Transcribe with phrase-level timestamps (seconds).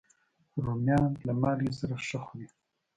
[0.65, 2.47] رومیان له مالګې سره ښه خوري